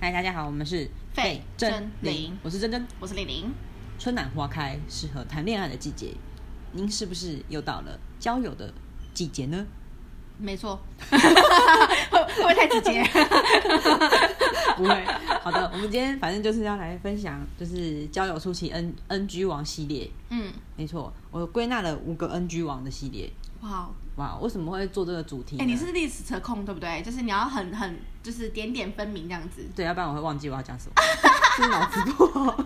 [0.00, 2.86] 嗨，大家好，我们是费真玲我是真真。
[3.00, 3.52] 我是玲玲。
[3.98, 6.14] 春暖花开，适合谈恋爱的季节，
[6.70, 8.72] 您是不是又到了交友的
[9.12, 9.66] 季节呢？
[10.38, 10.78] 没错，
[11.10, 11.18] 会
[12.32, 13.02] 会不会太直接？
[14.78, 15.04] 不会。
[15.42, 20.08] 好的，我们今天反正就是要来分享，就是交友初期 N NG 王系列。
[20.30, 23.28] 嗯，没错，我归纳了五个 NG 王的系列。
[23.62, 25.62] 哇哇，为什么会做这个主题呢？
[25.62, 27.00] 哎、你是历史车控对不对？
[27.02, 29.64] 就是你要很很就是点点分明这样子。
[29.76, 30.94] 对，要不然我会忘记我要讲什么，
[31.56, 32.64] 是脑子不好。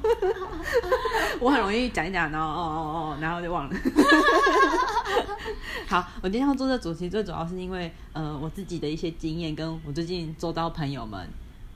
[1.38, 3.76] 我很容易讲一讲，然后哦哦哦，然后就忘了。
[5.86, 11.28] 好，我今天要做这主题，最主要是因为呃我自己的一些经验，跟我最近周遭朋友们，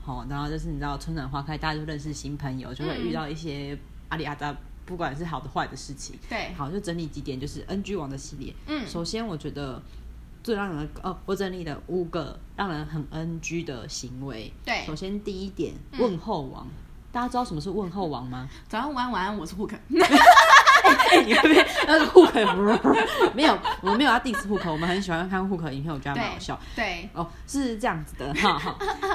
[0.03, 3.77] 好、然后就是你知道春暖花开，大家就认识新朋友，就会遇到一些
[4.09, 4.55] 阿里阿扎，
[4.87, 6.17] 不管是好的坏的事情。
[6.27, 8.51] 对，好，就整理几点，就是 NG 王的系列。
[8.65, 9.79] 嗯首先我觉得
[10.41, 14.51] 最让人哦，我整理了五个让人很 NG 的行为。
[14.65, 16.65] 对首先第一点，嗯问候王。
[17.11, 18.47] 大家知道什么是问候王吗？
[18.67, 19.73] 早上晚安晚安，我是 Hook。
[21.11, 21.67] 哎、你会不会？
[21.87, 26.59] 那个 hook 没有，我们没有要 diss hook，我们很喜欢看 hook 影片，我觉得还蛮好笑。
[26.75, 28.33] 对，哦，是这样子的，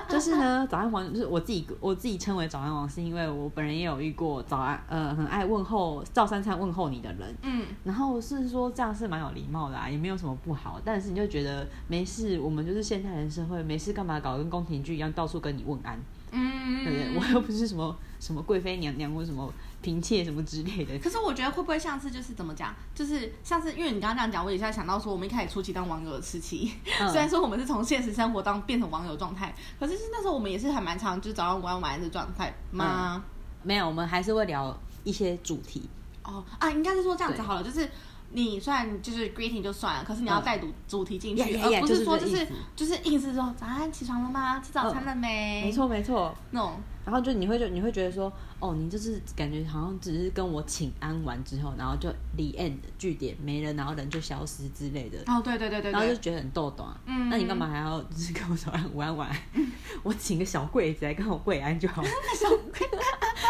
[0.08, 15.98] 就是呢，早安王就是我自己我自己称为早安王，是因为我本人也有遇过早安，呃，很爱问候照三餐问候你的人，嗯，然后是说这样是蛮有礼貌的啊，也没有什么不好，但是你就觉得没事，我们就是现代人社会，没事干嘛搞跟宫廷剧一样，到处跟你问安，
[16.30, 17.18] 嗯，对不对？
[17.18, 33.22] 我又不是什么什么贵妃娘娘或什么嫔妾什么之类的，可是我觉得会不会上次就是怎么讲，就是上次因为你刚刚这样讲，我也是在想到说，我们一开始初期当网友的时期，嗯虽然说我们是从现实生活当变成网友状态，可是是那时候我们也是还蛮常就是早上晚安晚安的状态吗？
[33.62, 34.74] 没有，我们还是会聊
[35.04, 35.88] 一些主题，
[36.22, 37.88] 哦啊，应该是说这样子好了，就是
[38.32, 44.60] 你虽然就是 greeting 就算了，可是你要嗯带主主题进去，而不是说就是就是意思说早安起床了吗？
[44.60, 45.64] 吃早餐了没？
[45.66, 46.34] 没，错没错。
[46.50, 46.72] 那种
[47.04, 55.18] 然后就你会就你会觉得说，哦，你就是感觉好像只是跟我请安完之后，然后就 the end 据点没了，然后人就消失之类的。
[55.26, 59.36] 哦，对对对对对，然后就觉得很逗短，嗯那你干嘛还要就是跟我早安午安晚安？
[60.04, 62.08] 我请个小柜子来跟我跪安就好了，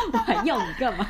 [0.13, 1.07] 我还要你干嘛？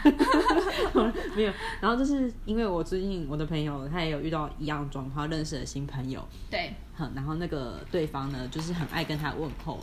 [1.34, 6.72] 没有，然后就是因为我最近我的朋友他也有遇到一样状况，认识了新朋友，对。
[6.94, 9.78] 哼，然后那个对方呢就是很爱跟他问候，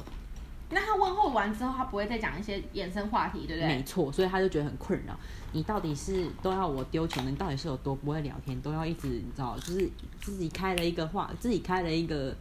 [0.70, 3.68] 那他问候完之后，他不会再讲一些衍生话题，对不对？
[3.68, 5.18] 没错，所以他就觉得很困扰。
[5.52, 7.32] 你到底是都要我丢钱呢？
[7.32, 8.60] 你到底是有多不会聊天？
[8.62, 9.90] 都要一直你知道，就是
[10.22, 12.36] 自己开了一个话，自己开了一个，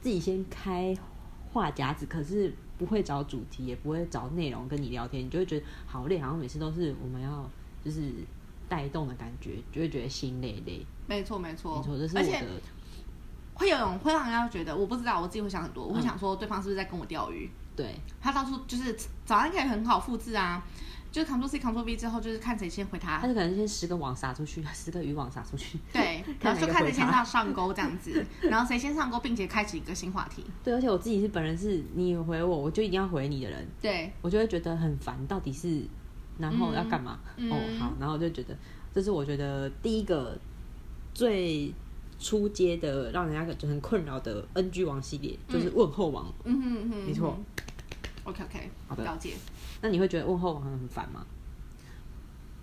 [0.00, 0.96] 自己先开
[1.52, 7.48] 话匣子，可是不会找主题，也不会找内容跟你聊天，你就会觉得好累，好像每次都是我们要
[7.84, 8.12] 就是
[8.68, 10.84] 带动的感觉，就会觉得心累累。
[11.06, 12.46] 没错没错没错，这是我的
[13.54, 17.50] 会有种会让人家觉得，我不知道，我自己会想很多，我会嗯想说对方是不是在跟我钓鱼？
[17.74, 18.94] 对他到处就是
[19.24, 20.62] 早上可以很好复制啊，
[21.16, 25.78] 就是 Ctrl C Ctrl V 之后，就是看谁先回他他，就可能先十个网撒出去， 十个渔网撒出去。
[25.90, 30.44] 对， 然后就看谁先上上钩这样子，然后谁先上钩，并且开启一个新话题。
[30.62, 33.66] 对，而且我自己是本人是你回我，我就一定要回你的人。
[33.80, 35.82] 对，我就会觉得很烦，到底是
[36.36, 37.18] 然后要干嘛？
[37.38, 38.54] 嗯哦，好，然后就觉得
[38.92, 40.38] 这是我觉得第一个
[41.14, 41.72] 最
[42.18, 46.30] 出街的，让人家感觉很困扰的 NG 王系列，就是问候王。
[46.44, 47.38] 嗯哼嗯哼，没错。
[48.26, 49.34] OK OK，好的了解。
[49.80, 51.24] 那你会觉得问候王很烦吗？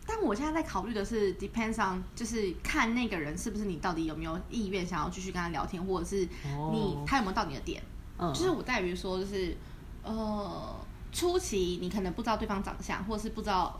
[0.05, 7.81] 但我现在在考虑的是，depends on，就是看那个人是不是你到底有没有意愿想要继续跟他聊天，或者是你、哦他有没有到你的点。
[8.17, 9.55] 嗯，就是我在于说，就是
[10.03, 10.75] 呃，
[11.13, 13.79] 初期你可能不知道对方长相，或者是不知道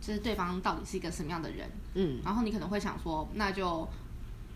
[0.00, 3.86] 就是对方到底是一个什么样的人，嗯然后你可能会想说，那就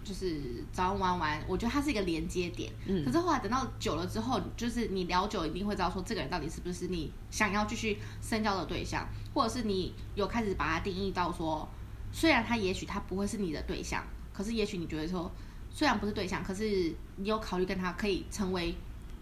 [0.02, 2.72] 就是早上玩玩，我觉得它是一个连接点。
[2.86, 11.68] 嗯可是后来等到久了之后，就是你聊久，一定会知道说这个人到底是不是你想要继续深交的对象，或者是你有开始把它定义到说，
[12.12, 15.30] 虽然他也许他不会是你的对象，可是也许你觉得说，
[15.70, 18.74] 虽然不是对象，可是你有考虑跟他可以成为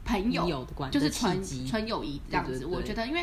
[0.05, 2.65] 朋友，就是纯纯友谊这样子。
[2.65, 3.23] 我觉得，因为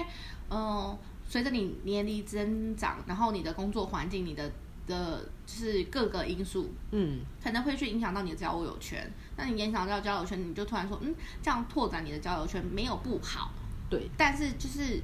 [0.50, 4.52] 嗯、呃随着你年龄增长，然后你的工作环境，你的
[4.88, 9.12] 的就是各个因素，嗯，可能会去影响到你的交友圈。
[9.38, 13.52] 那你影响到交友圈，你就突然说，嗯，这样拓展你的交友圈没有不好，
[13.90, 15.02] 对，但是就是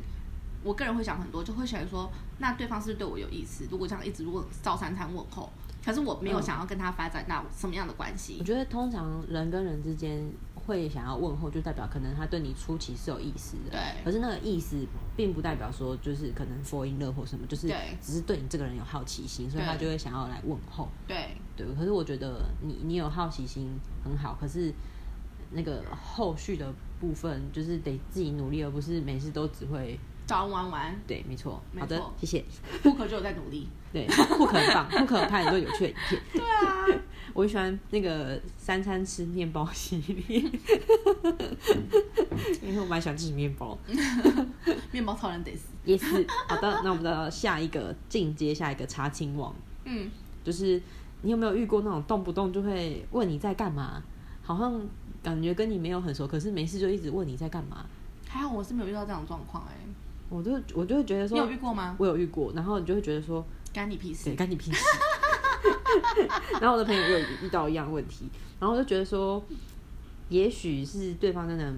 [0.63, 3.65] 我个人会想很多，就会想说，那对方是不是对我有意思？
[3.69, 5.51] 如果这样一直如果照三餐问候，
[5.83, 8.43] 可是我没有嗯想要跟他发展到什么样的关系我？
[8.43, 10.23] 觉得通常人跟人之间
[10.53, 13.71] 会想要问候，就代表可能他对你初期是有意思的。
[13.71, 14.77] 对可是那个意思
[15.17, 17.67] 并不代表说就是可能 fall in love 或什么，就是
[18.01, 20.87] 只是对你这个人有好奇心，所以他就会想要来问候。
[21.07, 23.69] 对，对，可是我觉得你你有好奇心
[24.03, 24.71] 很好，可是
[25.51, 31.61] 那个后续的部分，就是得自己努力，而不是每次都只会早玩玩，对，没错。
[31.77, 32.45] 好的谢谢。
[32.81, 33.67] 不可就有在努力。
[33.91, 36.21] 对，不可很棒，不可拍很多有趣的影片。
[36.31, 36.85] 对啊，
[37.35, 39.97] 我喜欢那个三餐吃面包系
[40.29, 40.39] 列，
[42.61, 43.77] 因为我蛮喜欢吃面包。
[44.93, 45.67] 面包超人得死。
[45.83, 49.53] 也是好的，那我们的下一个进阶，下一个查清网，
[49.83, 50.09] 嗯，
[50.41, 50.81] 就是
[51.23, 54.01] 你有没有遇过那种动不动就会问你在干嘛？
[54.41, 54.81] 好像
[55.21, 57.85] 感觉跟你没有很熟，可是没事就一直问你在干嘛。
[58.29, 59.75] 还好我是没有遇到这种状况哎。
[60.31, 61.95] 我就我就会觉得说，你有遇过吗？
[61.99, 64.35] 我有遇过，然后你就会觉得说，干你屁对，事。
[64.35, 64.83] 干你屁事。
[66.61, 68.29] 然后我的朋友也有遇到一样问题，
[68.59, 69.43] 然后我就觉得说，
[70.29, 71.73] 也许是对方真的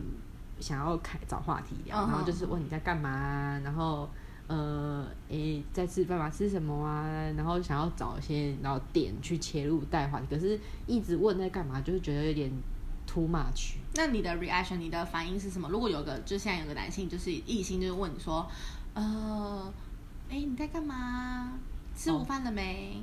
[0.59, 4.07] 想要开找话题聊，然后就是问你在干嘛啊，然后
[4.45, 6.29] 呃，诶，在吃饭吗？
[6.29, 7.03] 吃什么啊？
[7.35, 12.51] 然后想要找一些然后点去切入带话题，可是一直问在干嘛，就是觉得有点
[13.05, 13.73] too much。
[13.95, 15.69] 那你的 reaction，你的反应是什么？
[15.69, 18.49] 如果有个，就现在有个男性，就是异性，就是问你说，
[18.93, 19.73] 呃，
[20.29, 21.53] 哎，你在干嘛？
[21.95, 23.01] 吃午饭了没？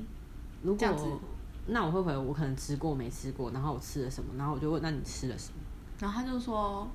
[0.63, 1.21] 如这样子果
[1.67, 5.55] 那我会回我可能吃过没吃过，然后我吃了什么，然后我就问那你吃了什么？
[5.99, 6.89] 然后他就说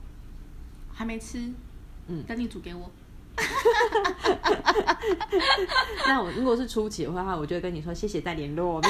[0.93, 1.51] 还没吃，
[2.09, 2.91] 嗯等你煮给我。
[6.07, 8.81] 那我如果是初期的话，我就会跟你说谢谢再联络。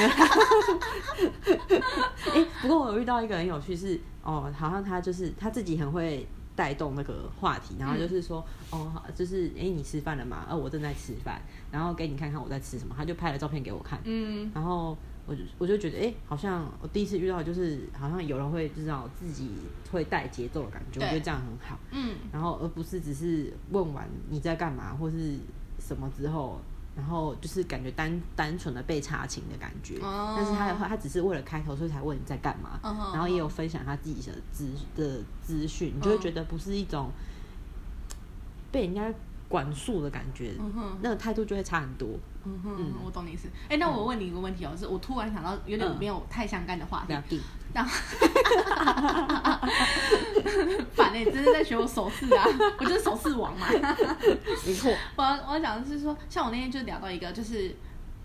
[2.61, 10.45] 不过我有遇到一个很有趣是，哦，好像他就是他自己很会带动那个话题，然后就是说，哦，就是哎、你吃饭了吗？
[10.49, 11.41] 呃，我正在吃饭，
[11.71, 19.51] 然后给你看看我在吃什么，他就拍了照片给我看，嗯，然后我就我就觉得，哎、好像我第一次遇到，就是好像有人会知道自己
[19.91, 21.77] 会带节奏的感觉，我觉得这样很好。
[21.91, 25.37] 嗯，然后而不是只是问完你在干嘛或是
[25.79, 26.61] 什么之后，
[26.95, 29.99] 然后就是感觉单单纯的被查情的感觉。
[29.99, 32.79] 哦但是他的话，他只是为了开头，所以才问你在干嘛，
[33.13, 37.11] 然后也有分享他自己的资的资讯，你就会嗯觉得不是一种
[38.71, 39.13] 被人家
[39.47, 42.09] 管束的感觉，嗯那个态度就会差很多。
[42.43, 42.93] 嗯哼，嗯。
[43.05, 43.47] 我懂你意思。
[43.69, 45.97] 哎，那我问你一个问题哦，是我突然想到有点嗯。
[45.99, 47.39] 没有太相干的话题，了解，
[47.73, 47.91] 然后
[50.95, 52.45] 烦哎，真是在学我手势啊，
[52.79, 53.67] 我就是手势王嘛。
[54.65, 57.75] 没错，我要我要讲的是说，像我那天就聊到一个，就是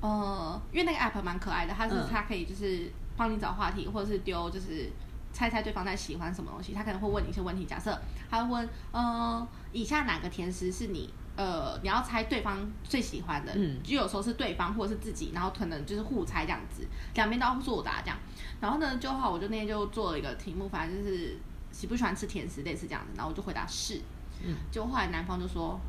[0.01, 2.07] 呃，因为那个 app 蛮可爱的，它是嗯。
[2.11, 4.91] 它可以就是帮你找话题，或者是丢就是
[5.33, 7.99] 猜猜对方在喜欢什么东西，他可能会问你一些问题，假设
[8.31, 11.13] 他会问呃，以下哪个甜食是你。
[11.35, 18.19] 呃，你要猜对方最喜欢的，嗯就有时候是对方或者是自己，然后可能就是互猜这样子，两边都要作答这样。
[18.61, 21.39] 然后呢，就好，我就那天就做了一个题目，反正就是
[21.71, 24.03] 喜不喜欢吃甜食，类似这样子，然后我就回答是。
[24.45, 25.81] 嗯，就后来男方就说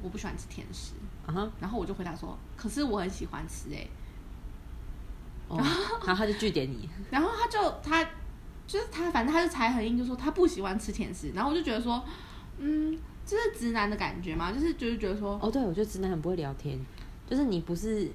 [0.00, 0.92] 我不喜欢吃甜食，
[1.26, 3.84] 啊哈，然后我就回答说，可是我很喜欢吃哎、
[5.48, 5.56] 哦，
[6.06, 8.02] 然后他就拒点你，然后他就他
[8.66, 12.02] 就是他，反正他就才很硬，就说他不喜欢吃甜食，然后我就觉得说，
[12.58, 14.50] 嗯，这是直男的感觉嘛？
[14.52, 16.78] 就是就是觉得说，哦，对，我觉得直男很不会聊天，
[17.28, 18.10] 就是你不是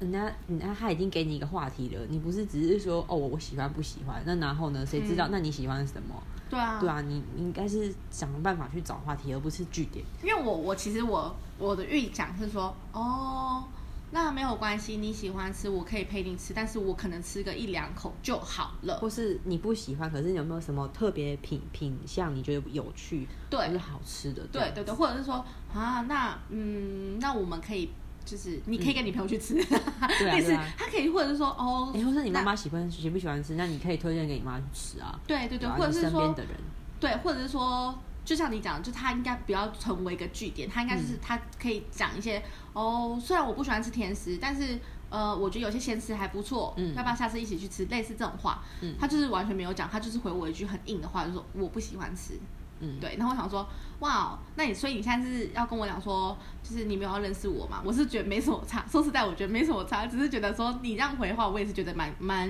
[0.00, 6.14] 人家，人家他已经给你一个话题了，你不是只是说哦，我我喜欢不喜欢，那然后呢，谁知道、嗯那你喜欢什么？
[6.50, 10.04] 对啊，对啊，你你应该是想办法去找话题，而不是据点。
[10.22, 13.64] 因为我我其实我我的预想是说，哦，
[14.14, 18.98] 那没有关系，你喜欢吃，我可以陪你吃，但是我可能吃个一两口就好了。
[18.98, 24.42] 或是你不喜欢，可是你有没有什么特别品品相你觉得有趣，对是好吃的？
[24.52, 25.42] 对对对，或者是说
[25.74, 27.88] 啊，那嗯，那我们可以
[28.22, 35.18] 就是你可以跟你朋友去吃， 对啊类似对啊他可以，或者是说哦，哎、或是你妈那妈喜欢喜不喜欢吃，那你可以推荐给你妈去吃啊。
[35.26, 36.52] 对对对，或者是说身边的人，
[37.00, 44.78] 对，或者是说，就像你讲的，就他应该不要成为一个据点，他应该嗯就是他可以讲一些、哦，虽然我不喜欢吃甜食，但是
[45.10, 47.84] 呃，我觉得有些咸食还不错，嗯要不要下次一起去吃？
[47.86, 52.38] 类似这种话，嗯他就是完全没有讲，他就是回我一句很硬的话，就说我不喜欢吃。
[52.84, 53.64] 嗯，对，然后我想说，
[54.00, 57.80] 哇，那你所以你现在是要跟我讲说，就是你没有要认识我嘛？
[57.84, 62.48] 我是觉得没什么差，说实在，我觉得没什么差，只是觉得说你这样回的话，我也是觉得蛮蛮，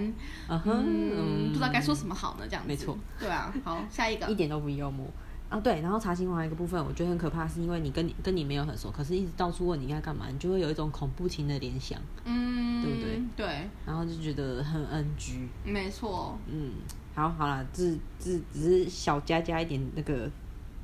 [0.48, 2.68] 嗯不知道该说什么好呢，这样子。
[2.68, 5.06] 没错，对啊，好，下一个 一，点都不幽默
[5.52, 5.61] 啊。
[5.61, 13.23] 对，然后查情网一个部分，我觉得很可怕，是因为你跟你跟你没有很熟，可是一直到处问你该干嘛，你就会有一种恐怖情的联想，嗯，对不对？
[13.37, 15.49] 对，然后就觉得很 NG。
[15.64, 16.73] 没错，嗯，
[17.14, 20.30] 好，好了，只只只是小加加一点那个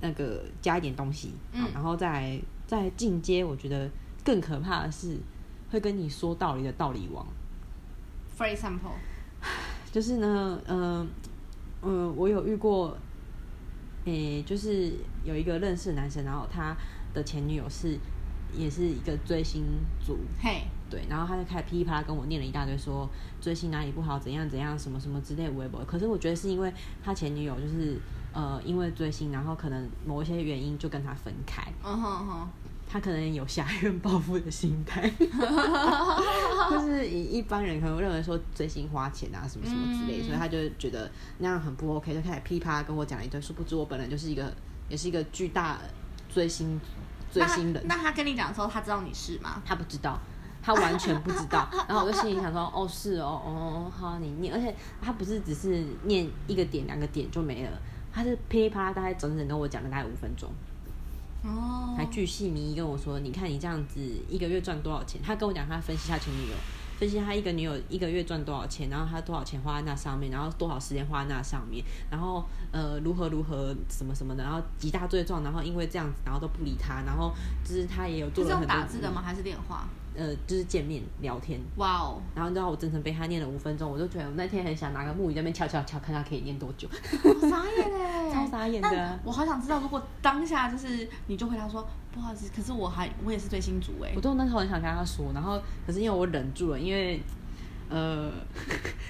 [0.01, 3.91] 那个加一点东西，嗯然后再再进阶，我觉得
[4.25, 5.17] 更可怕的是
[5.71, 7.27] 会跟你说道理的道理王。
[8.39, 8.95] For example，
[9.91, 11.09] 就是呢，嗯、
[11.83, 12.97] 嗯，我有遇过，
[14.11, 14.93] 诶、就是
[15.25, 16.77] 有一个认识的男生，然后他
[17.13, 17.99] 的前女友是
[18.57, 19.65] 也是一个追星
[20.05, 23.09] 族，嘿，对，然后他就开始噼里啪啦跟我念了一大堆说
[23.41, 25.85] 追星哪里不好，怎样怎样，什么什么之类的微博。
[25.85, 26.73] 可是我觉得是因为
[27.05, 27.99] 他前女友就是
[28.33, 32.49] 呃因为追星，然后可能某一些原因就跟他分开，嗯哼哼，
[32.89, 35.09] 他可能有侠怨报复的心态，
[36.71, 43.39] 就是以一般人可能认为说追星花钱啊什么什么之类，嗯所以他就觉得那样很不 OK，就开始噼里啪啦跟我讲了一堆。
[43.41, 44.51] 殊不知我本人就是一个
[44.89, 45.79] 也是一个巨大
[46.33, 46.81] 追星
[47.31, 49.63] 追星人，那他那他跟你讲的时候，他知道你是吗？
[49.67, 50.19] 他不知道，
[50.63, 51.69] 他完全不知道。
[51.87, 53.51] 然后我就心里想说，哦，是哦，哦
[53.87, 57.71] 哦，好，你念，而且他不是只是念一个点两个点就没了，
[58.11, 60.51] 他是噼里啪啦大概整整跟我讲了大概五分钟，
[61.43, 65.21] 哦还巨细靡遗跟我说，你看你这样子一个月赚多少钱？
[65.25, 66.55] 他跟我讲他分析他前女友。
[66.99, 77.33] 分析他一个女友一个月赚多少钱，然后他多少钱花在那上面，然后多少时间花在那上面，然后呃如何如何什么什么的，然后极大罪状，然后因为这样子，然后都不理他，然后
[77.65, 79.23] 就是他也有做了很多打字的吗？
[79.25, 79.89] 还是电话？
[80.17, 86.89] 呃，就是见面聊天，哇哦，然后你知道我整整被他念了五分钟，我就觉得我那天很想拿个木鱼在那边敲敲敲，看他可以念多久，
[87.23, 97.21] 好傻眼哎，超傻眼的但我好想知道，如果当下就是你就回答说不好意思，可是我还我也是追星族哎我，都那时候很想跟他说，然后可是因为我忍住了，因为
[97.91, 98.31] 呃，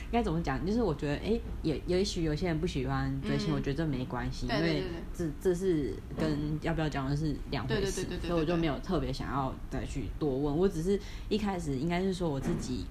[0.06, 0.64] 应 该怎么讲？
[0.64, 10.56] 就是我觉得，哎，也也许有些人不喜欢追星，嗯我觉得这没关系，因为这这是跟要不要讲的是两回事，所以我就没有特别想要再去多问。
[10.56, 12.86] 我只是一开始应该是说我自己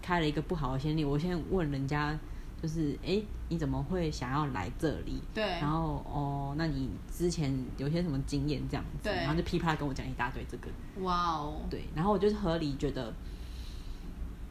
[0.00, 2.18] 开了一个不好的先例，我先问人家。
[2.60, 5.20] 就是哎，诶你怎么会想要来这里？
[5.32, 9.04] 对然后哦，那你之前有些什么经验这样子？
[9.04, 10.68] 对然后就噼啪跟我讲一大堆这个。
[11.02, 13.12] 哇哦，对，然后我就是合理觉得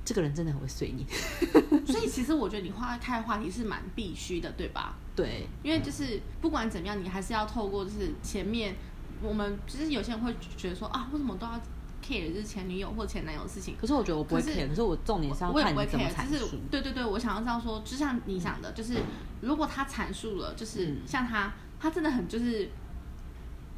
[0.05, 1.05] 这个人真的很会碎念，
[1.85, 4.95] 所以其实我觉得你花开话题是蛮必须的，对吧？
[5.15, 8.75] 对，因为就是不管怎么样，你还是要透过就是前面
[9.21, 11.59] 我们其实有些人会觉得说啊，为什么都要
[12.07, 13.75] care 就是前女友或前男友的事情？
[13.79, 16.57] 可是我觉得我不会可是 care，可是我重点是要我也不会看你怎么阐就是述。
[16.71, 18.95] 对对对，我想要知道说，就像你想的，就是
[19.41, 22.69] 如果他阐述了，就是嗯像他，他真的很就是，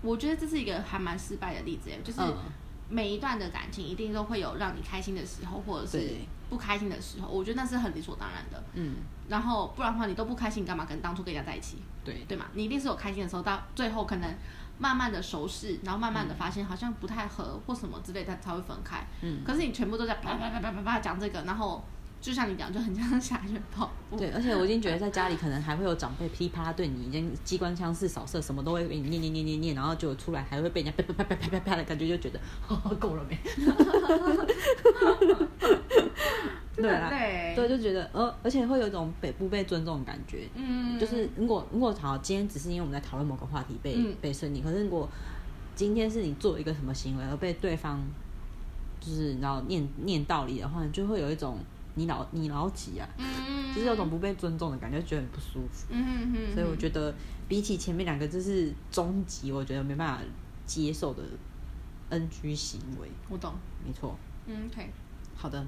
[0.01, 2.35] 我觉得这是一个还蛮失败的例子，哎，就是嗯
[2.89, 8.63] 每一段的感情一定都会有让你开心的时候，或者是对不开心的时候，我觉得那是很理所当然的。
[8.73, 8.95] 嗯，
[9.27, 11.77] 然后不然的话，你都不开心，你干嘛跟当初跟人家在一起？
[12.03, 12.45] 对，对嘛？
[12.53, 14.35] 你一定是有开心的时候，到最后可能
[14.77, 19.05] 慢慢的熟识，然后慢慢的发现好像不太合或什么之类的，才会分开。
[19.21, 21.83] 嗯，可是你全部都在啪啪啪啪啪啪讲这个，然后
[22.21, 24.17] 就像你讲，就很像下雪跑步。
[24.17, 33.37] 对，而且我已经觉得 在家里可能还会有长辈噼里啪啦对你，已经机关枪式扫射，什么都会给你念念念念念，然后就出来还会被人家啪啪啪啪啪啪啪的感觉，就觉得哦够了没？
[36.75, 40.47] 对啊，对对，就觉得呃，而且会有一种被不被尊重的感觉。
[40.55, 45.09] 嗯，就是如果如果好，今天只是因为我们在讨论某个话题被、嗯被顺利，可是如果
[45.75, 48.01] 今天是你做一个什么行为而被对方
[49.01, 51.57] 就是然后念念道理的话，就会有一种
[51.95, 55.87] 你老你老几啊，嗯，就是有种不被尊重的感觉，觉得很不舒服。
[55.89, 57.13] 嗯哼哼，所以我觉得
[57.47, 60.23] 比起前面两个，这是终极，我觉得没办法
[60.65, 61.23] 接受的
[62.09, 63.09] NG 行为。
[63.29, 63.53] 我懂。
[63.85, 64.15] 没错，
[64.45, 64.89] 嗯，OK
[65.35, 65.65] 好的，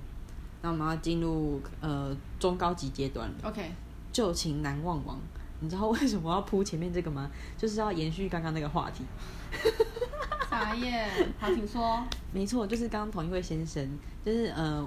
[0.62, 3.36] 那我们要进入呃中高级阶段了。
[3.44, 3.72] OK，
[4.12, 5.20] 旧情难忘王，
[5.60, 7.30] 你知道为什么要铺前面这个吗？
[7.58, 9.04] 就是要延续刚刚那个话题。
[10.50, 11.10] 啥耶。
[11.40, 12.04] 好，请说。
[12.34, 13.88] 没错，就是刚刚同一位先生，
[14.25, 14.86] 就是呃，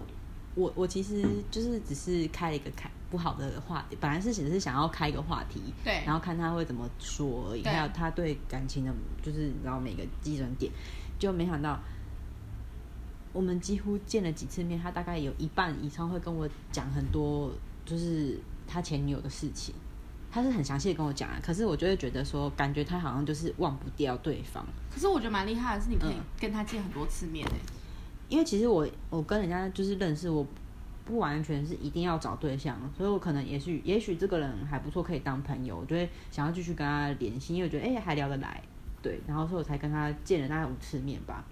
[0.55, 8.93] 我我其实就是只是开了一个开不好的话题，本来是只是想要开一个话题，对然后看他会怎么说而已，对还有他对感情的，
[9.23, 10.73] 就是然后每个基准点，
[11.19, 11.79] 就没想到。
[13.33, 17.51] 我们几乎见了几次面，他大概有一半以上会跟我讲很多，
[17.85, 19.75] 就是他前女友的事情。
[20.31, 24.65] 他是很详细的跟我讲啊，可是我就会觉得说，感觉他好像就是忘不掉对方。
[24.89, 27.55] 可是我觉得蛮厉害的是，你可以嗯跟他见很多次面诶。
[28.29, 30.47] 因为其实我我跟人家就是认识，我
[31.05, 38.63] 不完全是一定要找对象，所以我可能也许也许这个人还不错，可以当朋友，我就会想要继续跟他联系，因为我觉得哎、还聊得来，
[39.03, 41.45] 对，然后所以我才跟他见了大概五次面吧，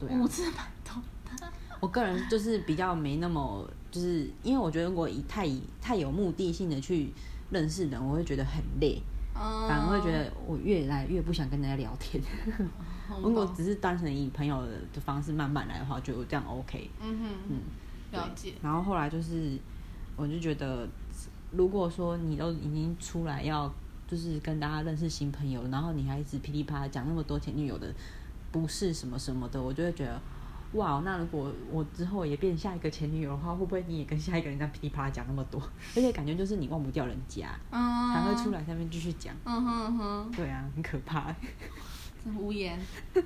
[0.00, 0.94] 对啊、我真的蛮多
[1.36, 1.52] 的。
[1.80, 7.12] 我个人就是比较没那么，就是因为我觉得如果以太以太有目的性的去
[7.50, 8.98] 认识人，我会觉得很累，
[9.34, 12.22] 嗯，反而会觉得我越来越不想跟人家聊天。
[13.22, 14.62] 我如果只是单纯以朋友
[14.92, 16.90] 的方式慢慢来的话，觉得我这样 OK。
[17.02, 17.60] 嗯哼，嗯，
[18.12, 18.54] 了解。
[18.62, 19.58] 然后后来就是，
[20.16, 20.88] 我就觉得，
[21.52, 23.70] 如果说你都已经出来要
[24.08, 27.92] 就是跟大家认识新朋友，然后你还一直噼里啪啦讲那么多前女友的
[28.50, 30.20] 不是什么什么的，我就会觉得，
[30.74, 35.60] 哇，那如果我之后也变下一个前女友的话，会不会你也跟下一个人这样噼里啪啦讲那么多？
[35.96, 38.50] 而且感觉就是你忘不掉人家，嗯，才会出。
[38.50, 39.34] 来下面继续讲。
[39.44, 41.34] 嗯哼嗯哼，对啊，很可怕。
[42.24, 42.78] 很无言，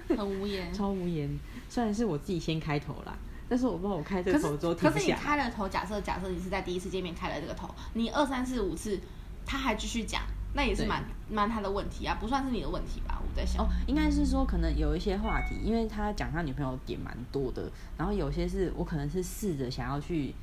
[0.08, 0.72] 很无言。
[0.74, 1.38] 超无言。
[1.68, 3.16] 虽然是我自己先开头啦，
[3.48, 5.12] 但是我不知道我开这个头之后停可是你。
[5.12, 8.98] 开了头，假设假设你是在第一次见面开了这个头，你二三四五次
[9.46, 10.22] 他还继续讲，
[10.54, 13.20] 那也是蛮蛮他的问题啊，不算是你的问题吧？
[13.20, 13.62] 我在想。
[13.62, 20.34] 哦，应该是说可能有一些话题，因为他讲他女朋友点蛮多的，然后有些是我可能是试着想要去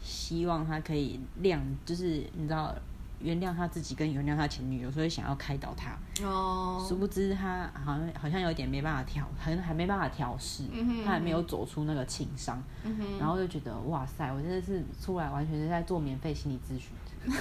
[0.00, 2.74] 希望他可以谅，就是你知道
[3.20, 5.98] 原谅他自己跟原谅他前女友，所以想要开导他。
[6.24, 10.62] 哦，殊不知他好像好像有点没办法调，还还没办法调试，
[11.04, 16.92] 他还没有走出那个情伤，嗯，然后就觉得哇塞，我真的是出来完全是在做免费心理咨询。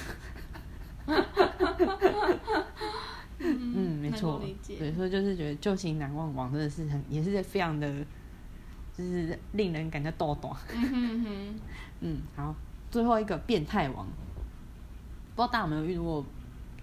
[3.40, 4.42] 嗯，没能错
[4.96, 7.88] 所以就是觉得旧情难忘网真的是很，也是非常的，
[8.98, 10.56] 就是令人感觉逗逗。
[10.74, 11.60] 嗯哼嗯哼，
[12.02, 12.56] 嗯，好，
[12.92, 14.06] 最后一个变态王，
[15.36, 16.26] 不知道大家有没有遇过，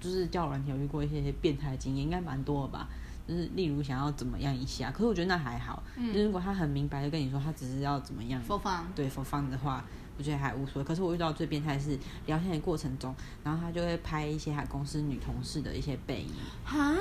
[0.01, 2.89] 就是交友软体有遇过一些变态的经验，应该蛮多的吧。
[3.27, 5.83] 就是例如想要怎么样一下，可是我觉得那还好。
[5.97, 9.83] 嗯就是如果他很明白的跟你说他只是要怎么样，佛放，对 for fun 的话，
[10.17, 10.87] 我觉得还无所谓。
[10.87, 16.31] 可是我遇到最变态的是聊天的过程中，然后他就会拍一些他公司女同事的一些背影。
[16.65, 16.95] 哈，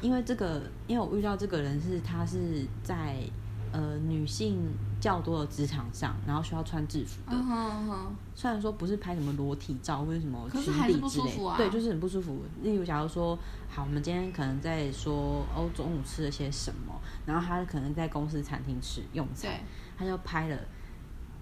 [0.00, 3.16] 因为这个，因为我遇到这个人是他是在
[3.72, 4.58] 呃女性
[5.00, 7.36] 较多的职场上，然后需要穿制服的。
[7.36, 10.48] 嗯哼嗯哼，虽然说不是拍什么裸体照或者什么
[11.56, 12.42] 对，就是很不舒服。
[12.62, 19.52] 例如，假如说，好，我们今天可能在说哦中午吃了些什么，然后他可能在公司餐厅吃用餐，，
[19.96, 20.58] 他就拍了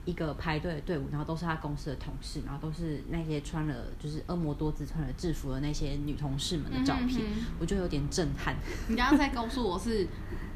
[0.08, 7.52] 一个排队的队伍，然后都是他公司的同事，然后都是那些穿了就是恶魔多姿穿了制服的那些女同事们的照片，嗯哼。
[7.60, 8.56] 我就有点震撼。
[8.88, 10.08] 你刚刚在告诉我是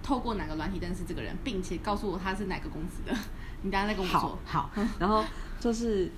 [0.03, 3.15] 透过哪个软体认识这个人，并且告诉我他是哪个公司的，
[3.61, 5.23] 你刚刚在跟我好说，好，然后
[5.61, 6.11] 就是，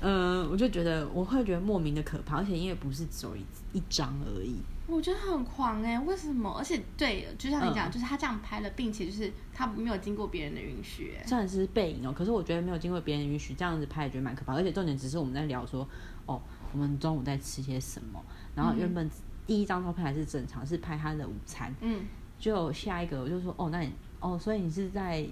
[0.00, 6.54] 呃，我就觉得我会觉得莫名的可怕，而且因为不是只有一一张而已，我觉得很狂哎、为什么？
[6.58, 7.90] 而且对，就像你讲，嗯。
[7.90, 14.54] 就是他这样拍了，并且就是他没有经过别人的允许、欸，虽然是背影哦，可是我觉得没有经过别人允许这样子拍，也觉得蛮可怕。
[14.54, 15.88] 而且重点只是我们在聊说，
[16.26, 16.40] 哦，
[16.72, 18.22] 我们中午在吃些什么，
[18.54, 19.10] 然后原本
[19.46, 22.04] 第一张照片还是正常，是拍他的午餐，嗯，
[22.38, 25.26] 就下一个我就说，哦，那你哦，所以你是在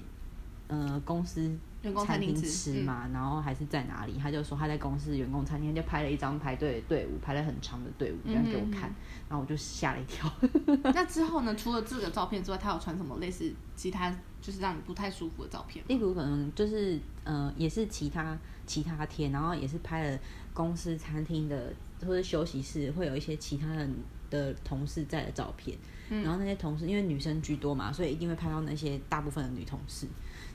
[0.68, 1.50] 呃公司
[1.82, 4.18] 员工餐厅厅吃吃嘛，然后还是在哪里？
[4.20, 8.94] 他就说他在公司员工餐厅，就拍了一张排队的队伍，排了很长的队伍，这样给我看，嗯
[9.28, 10.30] 然后我就吓了一跳。
[10.94, 11.54] 那之后呢？
[11.56, 15.84] 除了这个照片之外，他有传什么类似其他就是让你不太舒服的照片？
[15.88, 20.18] 例如可能就是呃，也是其他其他天，然后也是拍了
[20.52, 23.92] 公司餐厅的或者休息室会有一些其他人
[24.30, 25.76] 的同事在的照片，
[26.10, 30.06] 嗯然后那些同事因为女生居多嘛，所以一定会拍到那些大部分的女同事，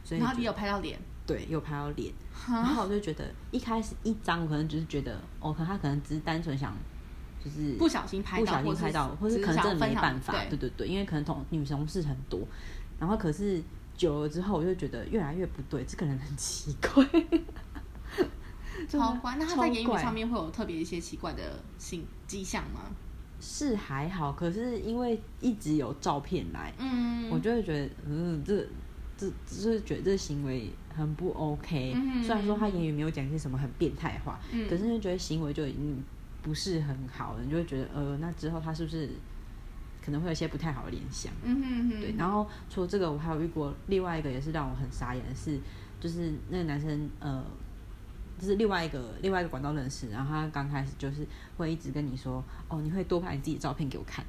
[0.08, 2.13] 所以就然后你有拍到脸，对有拍到脸，
[2.48, 6.74] 然后我就觉得一开始一张我可能只是觉得哦，可能他可能只是单纯想
[7.43, 12.39] 就是不小心拍到不小心拍到，或是可能真的没办法，对对对对，因为可能同女同事很多，
[12.98, 13.62] 然后可是
[13.98, 17.04] 久了之后，我就觉得越来越不对，这个人很奇怪，
[18.98, 19.36] 好怪。
[19.38, 21.41] 那他在言语上面会有特别一些奇怪的
[21.78, 22.80] 性迹象吗？
[23.41, 28.65] 是还好，可是因为一直有照片来，嗯，我就会觉得，嗯，这
[29.17, 31.93] 这就是觉得这行为很不 OK。
[31.95, 36.03] 嗯虽然说他言语没有讲一些什么很变态的话，嗯可是就觉得行为就已经
[36.41, 39.10] 不是很好了，你就会觉得，呃，那之后他是不是
[40.03, 41.34] 可能会有一些不太好的联想？
[41.43, 45.60] 嗯哼哼，对，然后除了这个，我还有遇过另外一个也是让我很傻眼的是，
[45.99, 47.43] 就是那个男生呃，
[48.39, 51.27] 就是另外一个另外一个管道认识，然后他刚开始就是
[51.58, 54.23] 会一直跟你说，哦，你会多拍你自己的照片给我看，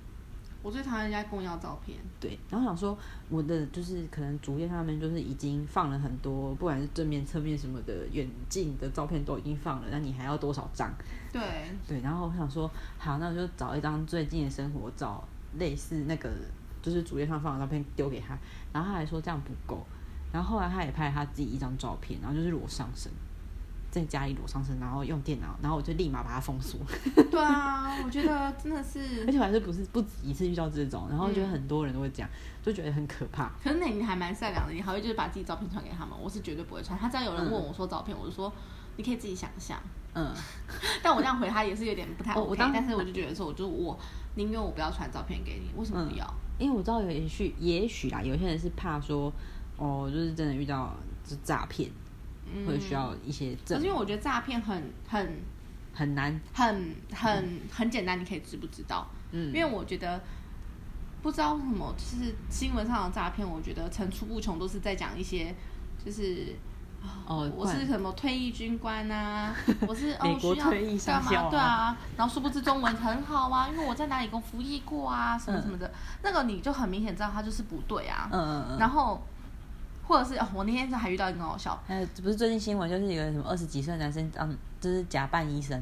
[0.62, 10.92] 我最讨厌人家跟我要照片，对，然后想说我的就是可能主页上面就是已经放了很多，不管是正面、侧面什么的远近的照片都已经放了，那你还要多少张？
[11.32, 11.40] 对，
[11.86, 12.68] 对，然后我想说，
[12.98, 15.22] 好，那我就找一张最近的生活照，
[15.58, 16.28] 类似那个
[16.82, 18.36] 就是主页上放的照片丢给他，
[18.72, 19.86] 然后他还说这样不够，
[20.32, 23.10] 然后后来他也拍了他自己一张照片，然后就是裸上身，
[23.90, 26.78] 在家里裸上身，然后用电脑，然后我就立马把它封锁，
[27.30, 32.28] 对啊，我觉得真的是 而且我还是不是不止一次遇到这种，然后觉得嗯很多人都会这样，
[32.62, 33.50] 就觉得很可怕。
[33.62, 36.98] 可是那你还蛮善良的，你还会就是把自己照片传给他们，我是绝对不会传。
[36.98, 38.52] 他只要有人问我说照片，我就说
[38.96, 39.80] 你可以自己想象。
[40.14, 40.34] 嗯，
[41.02, 43.98] 但我这样回他也是有点不太 我当但是我就觉得说，我就我
[44.34, 46.26] 宁愿我不要传照片给你，为什么不要？
[46.58, 49.32] 因为我知道有也许也许啦，有些人是怕说，
[49.76, 50.92] 哦，就是真的遇到
[51.24, 52.07] 就诈骗，嗯
[52.66, 53.76] 会需要一些证。
[53.76, 55.40] 可是因为我觉得诈骗很很
[55.94, 59.06] 很难，很很很简单，你可以知不知道？
[59.32, 60.20] 嗯，因为我觉得
[61.22, 65.54] 不知道为什么，就是新闻上的诈骗，我觉得层出不穷，都是在讲一些
[66.04, 66.54] 就是
[67.02, 69.54] 啊哦，我是什么退役军官啊，
[69.86, 71.50] 我是哦需要退役上干嘛？
[71.50, 75.90] 对啊，然后殊不知中文很好啊，因为我在哪里工服役过啊，什么什么的，
[76.22, 78.28] 那个你就很明显知道他就是不对啊。
[78.32, 78.78] 嗯嗯嗯。
[78.78, 79.20] 然后
[80.08, 85.78] 或者是、哦、我那天还遇到一个很好笑，还有不是最近新闻，就是有个什么二十几岁的男生当就是假扮医生，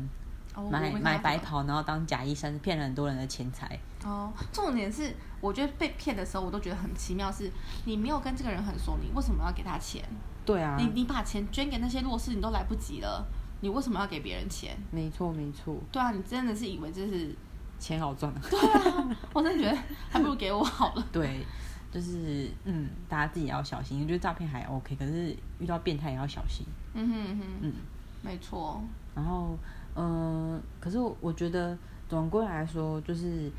[0.57, 3.79] 哦、买买白袍，然后当假医生，骗了很多人的钱财。
[4.05, 7.51] 哦，重点是我觉得被骗的时候，我都觉得很奇妙，是
[7.85, 10.03] 你没有跟这个人很熟，你为什么要给他钱？
[10.45, 13.25] 对啊，你你把钱捐给那些弱势，你都来不及了，
[13.61, 14.77] 你为什么要给别人钱？
[14.91, 17.35] 没错没错，对啊，你真的是以为这是
[17.79, 18.33] 钱好赚。
[18.49, 19.77] 对啊，我真的觉得
[20.11, 21.05] 还不如给我好了。
[21.11, 21.45] 对，
[21.97, 24.03] 就是嗯，大家自己要小心。
[24.03, 26.67] 我觉得诈骗还 OK，可是遇到变态也要小心。
[26.93, 27.73] 嗯哼嗯哼，嗯，
[28.21, 28.83] 没错，
[29.15, 29.57] 然后
[29.95, 31.75] 嗯、呃可是我觉得
[32.07, 33.51] 总归来说，就是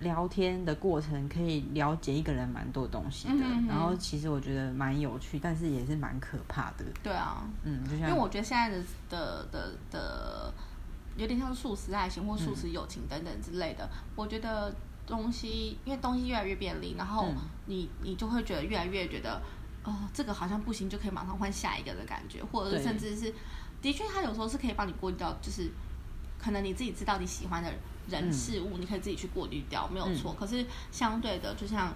[0.00, 3.34] 聊天的过程可以了解一个人蛮多东西的。
[3.34, 6.84] 嗯哼哼然后其实我觉得蛮有趣，但是也是蛮可怕的。
[7.02, 10.54] 对啊，嗯，就像因为我觉得现在的的的的
[11.18, 13.86] 有点像素食爱情或素食友情等等之类的。
[14.14, 14.74] 我觉得
[15.06, 17.36] 东西，因为东西越来越便利，然后嗯。
[17.68, 19.42] 你你就会觉得越来越觉得，
[19.82, 23.34] 哦，这个好像不行，就可以马上换下一个的感觉，或者是甚至是，
[23.82, 25.68] 的确，它有时候是可以帮你过滤掉，就是
[26.38, 27.68] 可能你自己知道你喜欢的
[28.08, 30.32] 人嗯事物，你可以自己去过滤掉，没有错。
[30.32, 31.92] 可是相对的，就像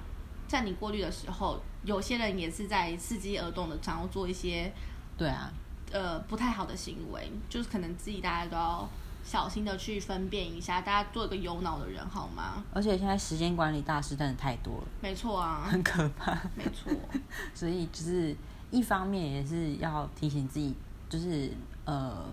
[0.49, 4.73] 在你过滤的时候，有些人也是在伺机而动的，想要做一些
[5.17, 5.53] 对啊，
[5.93, 8.89] 呃不太好的行为，就是可能自己大家都要
[9.23, 12.63] 小心的去分辨一下，大家做一个有脑的人好吗？
[12.73, 16.33] 而且现在时间管理大师真的太多了，没错啊，很可怕。
[16.57, 16.93] 没错，
[17.55, 18.35] 所以就是
[18.71, 20.75] 一方面也是要提醒自己，
[21.09, 21.51] 就是
[21.85, 22.25] 呃，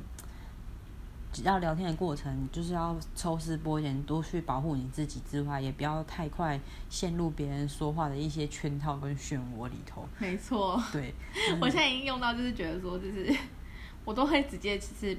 [1.34, 10.08] 只要聊天的过程，就是要抽丝剥茧，多去保护你自己之外，也不要太快陷入别人说话的一些圈套跟漩涡里头。
[10.18, 10.82] 没错。
[10.92, 11.14] 对，
[11.62, 13.36] 我现在已经用到，就是觉得说，就是
[14.06, 15.18] 我都会直接就是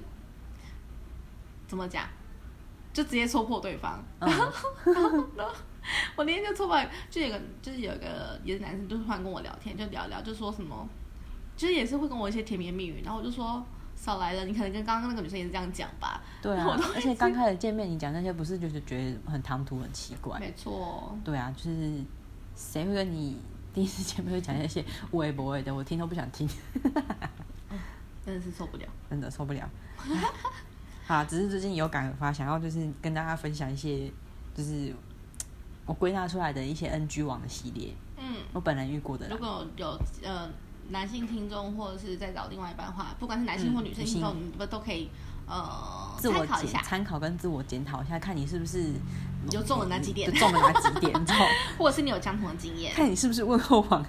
[1.68, 2.04] 怎么讲，
[2.92, 4.02] 就直接戳破对方。
[4.18, 4.28] 嗯，
[6.16, 10.88] 我那天就戳破，就有个就是有一个也是男生，就突然跟我聊天，就聊聊，就说什么，
[11.57, 16.20] 就是也是会跟我一些甜言蜜语，然后我就说少来了，你可能跟刚刚那个女生也是这样讲吧。
[16.42, 20.38] 对啊而且刚开始见面，你讲那些不是就是觉得很唐突、很奇怪？
[20.40, 22.02] 没错，对啊，就是
[22.57, 23.37] 谁会跟你
[23.74, 26.48] 第一次见面会讲那些无为不为的，我听都不想听。
[28.24, 28.87] 真的是受不了。
[29.09, 29.68] 真的受不了。
[31.09, 34.12] 好，只是最近有感而发，想要就是跟大家分享一些，
[34.55, 34.94] 就是
[35.87, 39.38] 我归纳出来的一些 NG 网的系列，嗯，我本人遇过的如。
[39.38, 40.47] 果有呃
[40.90, 45.09] 男性听众或者是在找另外一半的话，不管是男性或嗯女性听众，你们都可以
[45.47, 48.92] 呃自我检参考跟自我检讨一下，看你是不是
[49.51, 51.47] 有中了哪几点就，中了哪几点，之后
[51.79, 52.92] 或者是你有相同的经验。
[52.94, 54.05] 看你是不是问候王，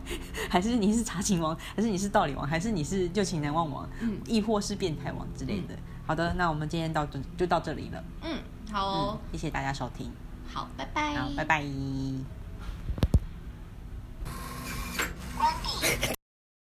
[0.49, 5.73] 还是你是查情王，还是你是道理王，还是你是旧情难忘王，嗯亦或是变态王之类的。
[6.09, 8.41] 好的，那我们今天到这就到这里了，嗯，
[8.71, 10.11] 好嗯哦，，谢谢大家收听，
[10.51, 11.63] 好，拜拜，好，拜拜。